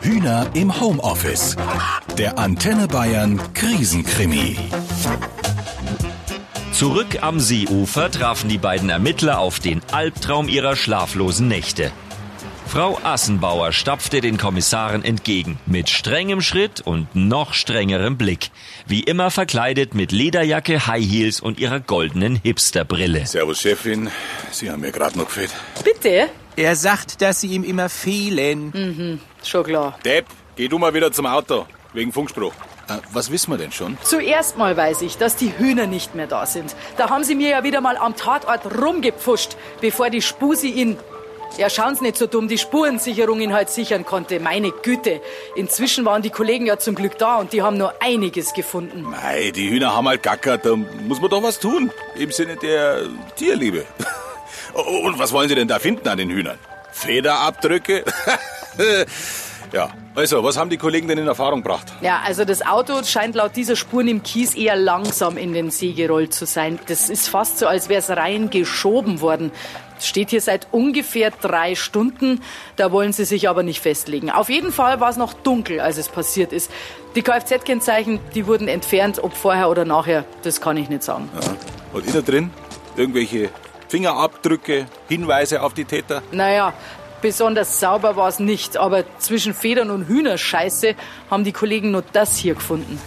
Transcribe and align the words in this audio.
Hühner 0.00 0.46
im 0.54 0.80
Homeoffice. 0.80 1.56
Der 2.16 2.38
Antenne 2.38 2.86
Bayern 2.86 3.40
Krisenkrimi. 3.54 4.56
Zurück 6.72 7.22
am 7.22 7.40
Seeufer 7.40 8.10
trafen 8.10 8.48
die 8.48 8.58
beiden 8.58 8.90
Ermittler 8.90 9.38
auf 9.40 9.58
den 9.58 9.82
Albtraum 9.90 10.48
ihrer 10.48 10.76
schlaflosen 10.76 11.48
Nächte. 11.48 11.90
Frau 12.68 12.98
Assenbauer 13.02 13.72
stapfte 13.72 14.20
den 14.20 14.36
Kommissaren 14.36 15.02
entgegen, 15.02 15.58
mit 15.64 15.88
strengem 15.88 16.42
Schritt 16.42 16.82
und 16.82 17.16
noch 17.16 17.54
strengerem 17.54 18.18
Blick. 18.18 18.50
Wie 18.86 19.00
immer 19.00 19.30
verkleidet 19.30 19.94
mit 19.94 20.12
Lederjacke, 20.12 20.86
High 20.86 21.04
Heels 21.04 21.40
und 21.40 21.58
ihrer 21.58 21.80
goldenen 21.80 22.36
Hipsterbrille. 22.36 23.26
Servus, 23.26 23.62
Chefin. 23.62 24.10
Sie 24.50 24.70
haben 24.70 24.80
mir 24.80 24.92
gerade 24.92 25.16
noch 25.18 25.26
gefehlt. 25.26 25.50
Bitte? 25.82 26.28
Er 26.58 26.74
sagt, 26.74 27.22
dass 27.22 27.40
sie 27.40 27.46
ihm 27.46 27.62
immer 27.62 27.88
fehlen. 27.88 29.20
Schon 29.44 29.62
klar. 29.62 29.96
Depp, 30.04 30.26
geh 30.56 30.66
du 30.66 30.76
mal 30.76 30.92
wieder 30.92 31.12
zum 31.12 31.26
Auto. 31.26 31.66
Wegen 31.92 32.12
Funkspruch. 32.12 32.52
Äh, 32.88 32.94
was 33.12 33.30
wissen 33.30 33.52
wir 33.52 33.58
denn 33.58 33.70
schon? 33.70 33.96
Zuerst 34.02 34.58
mal 34.58 34.76
weiß 34.76 35.02
ich, 35.02 35.16
dass 35.18 35.36
die 35.36 35.56
Hühner 35.56 35.86
nicht 35.86 36.16
mehr 36.16 36.26
da 36.26 36.46
sind. 36.46 36.74
Da 36.96 37.10
haben 37.10 37.22
sie 37.22 37.36
mir 37.36 37.48
ja 37.48 37.62
wieder 37.62 37.80
mal 37.80 37.96
am 37.96 38.16
Tatort 38.16 38.76
rumgepfuscht, 38.76 39.56
bevor 39.80 40.10
die 40.10 40.20
Spusi 40.20 40.70
ihn... 40.70 40.96
Ja, 41.56 41.70
schauen's 41.70 42.00
nicht 42.00 42.16
so 42.16 42.26
dumm, 42.26 42.48
die 42.48 42.58
Spurensicherung 42.58 43.40
ihn 43.40 43.52
halt 43.52 43.70
sichern 43.70 44.04
konnte. 44.04 44.40
Meine 44.40 44.70
Güte. 44.70 45.20
Inzwischen 45.54 46.04
waren 46.04 46.22
die 46.22 46.30
Kollegen 46.30 46.66
ja 46.66 46.78
zum 46.78 46.96
Glück 46.96 47.18
da 47.18 47.36
und 47.36 47.52
die 47.52 47.62
haben 47.62 47.78
nur 47.78 48.02
einiges 48.02 48.52
gefunden. 48.52 49.02
Mei, 49.02 49.52
die 49.52 49.70
Hühner 49.70 49.94
haben 49.94 50.08
halt 50.08 50.24
gackert. 50.24 50.66
Da 50.66 50.74
muss 50.74 51.20
man 51.20 51.30
doch 51.30 51.42
was 51.42 51.60
tun. 51.60 51.92
Im 52.16 52.32
Sinne 52.32 52.56
der 52.56 53.06
Tierliebe. 53.36 53.86
Und 54.74 55.18
was 55.18 55.32
wollen 55.32 55.48
Sie 55.48 55.54
denn 55.54 55.68
da 55.68 55.78
finden 55.78 56.08
an 56.08 56.18
den 56.18 56.30
Hühnern? 56.30 56.58
Federabdrücke? 56.92 58.04
ja, 59.72 59.90
also, 60.14 60.42
was 60.42 60.56
haben 60.56 60.70
die 60.70 60.76
Kollegen 60.76 61.06
denn 61.06 61.18
in 61.18 61.28
Erfahrung 61.28 61.62
gebracht? 61.62 61.86
Ja, 62.00 62.20
also 62.24 62.44
das 62.44 62.66
Auto 62.66 63.02
scheint 63.04 63.34
laut 63.34 63.54
dieser 63.54 63.76
Spuren 63.76 64.08
im 64.08 64.22
Kies 64.22 64.54
eher 64.54 64.76
langsam 64.76 65.36
in 65.36 65.52
den 65.52 65.70
See 65.70 65.92
gerollt 65.92 66.34
zu 66.34 66.44
sein. 66.44 66.78
Das 66.86 67.08
ist 67.08 67.28
fast 67.28 67.58
so, 67.58 67.66
als 67.66 67.88
wäre 67.88 68.00
es 68.00 68.10
rein 68.10 68.50
geschoben 68.50 69.20
worden. 69.20 69.52
Es 69.96 70.06
Steht 70.06 70.30
hier 70.30 70.40
seit 70.40 70.68
ungefähr 70.72 71.30
drei 71.30 71.74
Stunden. 71.74 72.40
Da 72.76 72.92
wollen 72.92 73.12
sie 73.12 73.24
sich 73.24 73.48
aber 73.48 73.62
nicht 73.62 73.80
festlegen. 73.80 74.30
Auf 74.30 74.48
jeden 74.48 74.72
Fall 74.72 75.00
war 75.00 75.10
es 75.10 75.16
noch 75.16 75.32
dunkel, 75.32 75.80
als 75.80 75.98
es 75.98 76.08
passiert 76.08 76.52
ist. 76.52 76.70
Die 77.14 77.22
Kfz-Kennzeichen, 77.22 78.20
die 78.34 78.46
wurden 78.46 78.68
entfernt, 78.68 79.22
ob 79.22 79.34
vorher 79.34 79.70
oder 79.70 79.84
nachher, 79.84 80.24
das 80.42 80.60
kann 80.60 80.76
ich 80.76 80.88
nicht 80.88 81.02
sagen. 81.02 81.28
Ja. 81.40 81.56
Und 81.92 82.06
innen 82.06 82.24
drin? 82.24 82.50
Irgendwelche 82.96 83.50
Fingerabdrücke, 83.88 84.86
Hinweise 85.08 85.62
auf 85.62 85.74
die 85.74 85.84
Täter? 85.84 86.22
Naja, 86.32 86.72
besonders 87.20 87.80
sauber 87.80 88.16
war 88.16 88.28
es 88.28 88.38
nicht, 88.38 88.76
aber 88.76 89.04
zwischen 89.18 89.54
Federn 89.54 89.90
und 89.90 90.08
Hühnerscheiße 90.08 90.94
haben 91.30 91.44
die 91.44 91.52
Kollegen 91.52 91.90
nur 91.90 92.04
das 92.12 92.36
hier 92.36 92.54
gefunden. 92.54 93.00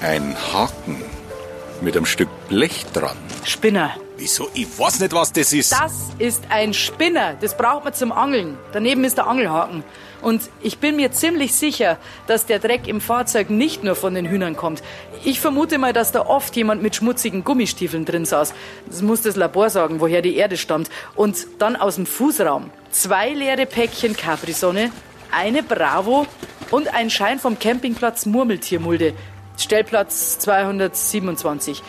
Ein 0.00 0.36
Haken 0.52 1.02
mit 1.82 1.96
einem 1.96 2.06
Stück 2.06 2.28
Blech 2.48 2.86
dran. 2.92 3.16
Spinner. 3.44 3.94
Wieso? 4.16 4.48
Ich 4.54 4.78
weiß 4.78 5.00
nicht, 5.00 5.12
was 5.12 5.32
das 5.32 5.52
ist. 5.52 5.72
Das 5.72 5.92
ist 6.18 6.44
ein 6.48 6.72
Spinner. 6.72 7.34
Das 7.40 7.56
braucht 7.56 7.84
man 7.84 7.92
zum 7.92 8.12
Angeln. 8.12 8.56
Daneben 8.72 9.04
ist 9.04 9.18
der 9.18 9.26
Angelhaken. 9.26 9.84
Und 10.22 10.42
ich 10.62 10.78
bin 10.78 10.96
mir 10.96 11.12
ziemlich 11.12 11.54
sicher, 11.54 11.98
dass 12.26 12.46
der 12.46 12.58
Dreck 12.58 12.88
im 12.88 13.00
Fahrzeug 13.00 13.50
nicht 13.50 13.84
nur 13.84 13.94
von 13.94 14.14
den 14.14 14.26
Hühnern 14.26 14.56
kommt. 14.56 14.82
Ich 15.24 15.40
vermute 15.40 15.76
mal, 15.78 15.92
dass 15.92 16.12
da 16.12 16.24
oft 16.24 16.56
jemand 16.56 16.82
mit 16.82 16.96
schmutzigen 16.96 17.44
Gummistiefeln 17.44 18.06
drin 18.06 18.24
saß. 18.24 18.54
Das 18.86 19.02
muss 19.02 19.22
das 19.22 19.36
Labor 19.36 19.68
sagen, 19.68 20.00
woher 20.00 20.22
die 20.22 20.36
Erde 20.36 20.56
stammt. 20.56 20.88
Und 21.14 21.46
dann 21.58 21.76
aus 21.76 21.96
dem 21.96 22.06
Fußraum. 22.06 22.70
Zwei 22.90 23.34
leere 23.34 23.66
Päckchen 23.66 24.16
Capri-Sonne, 24.16 24.90
eine 25.30 25.62
Bravo 25.62 26.26
und 26.70 26.92
ein 26.94 27.10
Schein 27.10 27.38
vom 27.38 27.58
Campingplatz 27.58 28.24
Murmeltiermulde. 28.24 29.12
Stellplatz 29.56 30.38
227. 30.38 31.82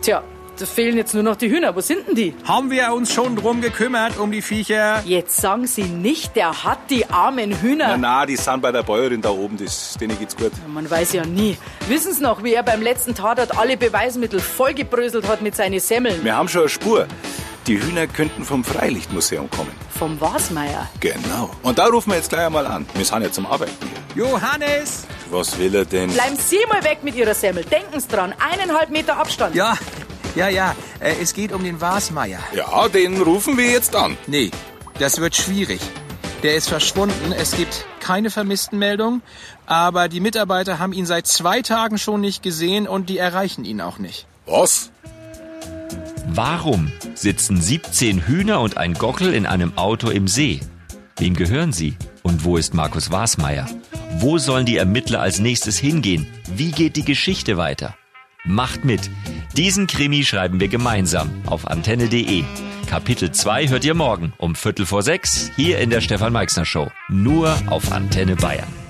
Tja, 0.00 0.22
da 0.58 0.66
fehlen 0.66 0.96
jetzt 0.96 1.14
nur 1.14 1.22
noch 1.22 1.36
die 1.36 1.50
Hühner. 1.50 1.74
Wo 1.74 1.80
sind 1.80 2.06
denn 2.06 2.14
die? 2.14 2.34
Haben 2.44 2.70
wir 2.70 2.92
uns 2.92 3.12
schon 3.12 3.34
drum 3.34 3.60
gekümmert, 3.60 4.18
um 4.18 4.30
die 4.30 4.42
Viecher? 4.42 5.02
Jetzt 5.04 5.38
sagen 5.38 5.66
Sie 5.66 5.82
nicht, 5.82 6.36
der 6.36 6.64
hat 6.64 6.90
die 6.90 7.06
armen 7.10 7.60
Hühner. 7.60 7.88
Na, 7.88 7.96
na, 7.96 8.26
die 8.26 8.36
sind 8.36 8.60
bei 8.62 8.70
der 8.70 8.82
Bäuerin 8.82 9.20
da 9.20 9.30
oben, 9.30 9.56
das, 9.56 9.96
denen 10.00 10.18
geht's 10.18 10.36
gut. 10.36 10.52
Man 10.68 10.88
weiß 10.88 11.14
ja 11.14 11.24
nie. 11.24 11.56
Wissen 11.88 12.12
Sie 12.12 12.22
noch, 12.22 12.44
wie 12.44 12.54
er 12.54 12.62
beim 12.62 12.82
letzten 12.82 13.14
Tatort 13.14 13.58
alle 13.58 13.76
Beweismittel 13.76 14.38
vollgebröselt 14.38 15.26
hat 15.26 15.42
mit 15.42 15.56
seinen 15.56 15.80
Semmeln? 15.80 16.22
Wir 16.22 16.36
haben 16.36 16.48
schon 16.48 16.62
eine 16.62 16.68
Spur. 16.70 17.08
Die 17.66 17.82
Hühner 17.82 18.06
könnten 18.06 18.44
vom 18.44 18.62
Freilichtmuseum 18.62 19.48
kommen. 19.48 19.72
Vom 19.98 20.20
Wasmeier. 20.20 20.90
Genau. 21.00 21.48
Und 21.62 21.78
da 21.78 21.86
rufen 21.86 22.10
wir 22.10 22.16
jetzt 22.16 22.28
gleich 22.28 22.44
einmal 22.44 22.66
an. 22.66 22.84
Wir 22.94 23.06
sind 23.06 23.22
ja 23.22 23.32
zum 23.32 23.46
Arbeiten 23.46 23.72
hier. 24.14 24.24
Johannes! 24.26 25.06
Was 25.30 25.58
will 25.58 25.74
er 25.74 25.86
denn? 25.86 26.10
Bleiben 26.10 26.36
Sie 26.36 26.58
mal 26.68 26.84
weg 26.84 26.98
mit 27.02 27.14
Ihrer 27.14 27.32
Semmel. 27.32 27.64
Denken 27.64 27.98
Sie 27.98 28.08
dran. 28.08 28.34
Eineinhalb 28.38 28.90
Meter 28.90 29.16
Abstand. 29.16 29.54
Ja, 29.54 29.78
ja, 30.34 30.48
ja. 30.48 30.74
Äh, 31.00 31.14
es 31.22 31.32
geht 31.32 31.52
um 31.52 31.64
den 31.64 31.80
Wasmeier. 31.80 32.40
Ja, 32.54 32.86
den 32.88 33.22
rufen 33.22 33.56
wir 33.56 33.70
jetzt 33.70 33.96
an. 33.96 34.18
Nee, 34.26 34.50
das 34.98 35.18
wird 35.18 35.34
schwierig. 35.34 35.80
Der 36.42 36.56
ist 36.56 36.68
verschwunden. 36.68 37.32
Es 37.32 37.56
gibt 37.56 37.86
keine 38.00 38.30
Vermisstenmeldung. 38.30 39.22
Aber 39.64 40.08
die 40.08 40.20
Mitarbeiter 40.20 40.78
haben 40.78 40.92
ihn 40.92 41.06
seit 41.06 41.26
zwei 41.26 41.62
Tagen 41.62 41.96
schon 41.96 42.20
nicht 42.20 42.42
gesehen 42.42 42.86
und 42.86 43.08
die 43.08 43.16
erreichen 43.16 43.64
ihn 43.64 43.80
auch 43.80 43.96
nicht. 43.96 44.26
Was? 44.44 44.90
Warum 46.26 46.90
sitzen 47.14 47.60
17 47.60 48.26
Hühner 48.26 48.60
und 48.60 48.76
ein 48.76 48.94
Gockel 48.94 49.34
in 49.34 49.46
einem 49.46 49.76
Auto 49.76 50.08
im 50.08 50.26
See? 50.26 50.60
Wem 51.18 51.34
gehören 51.34 51.72
sie? 51.72 51.96
Und 52.22 52.44
wo 52.44 52.56
ist 52.56 52.74
Markus 52.74 53.10
Wasmeier? 53.10 53.68
Wo 54.18 54.38
sollen 54.38 54.66
die 54.66 54.76
Ermittler 54.76 55.20
als 55.20 55.38
nächstes 55.38 55.78
hingehen? 55.78 56.26
Wie 56.54 56.72
geht 56.72 56.96
die 56.96 57.04
Geschichte 57.04 57.56
weiter? 57.56 57.94
Macht 58.44 58.84
mit! 58.84 59.10
Diesen 59.56 59.86
Krimi 59.86 60.24
schreiben 60.24 60.60
wir 60.60 60.68
gemeinsam 60.68 61.30
auf 61.46 61.68
antenne.de. 61.68 62.44
Kapitel 62.88 63.30
2 63.30 63.68
hört 63.68 63.84
ihr 63.84 63.94
morgen 63.94 64.32
um 64.38 64.54
Viertel 64.54 64.86
vor 64.86 65.02
sechs 65.02 65.50
hier 65.56 65.78
in 65.78 65.90
der 65.90 66.00
Stefan 66.00 66.32
Meixner 66.32 66.64
Show. 66.64 66.90
Nur 67.08 67.56
auf 67.66 67.92
Antenne 67.92 68.36
Bayern. 68.36 68.83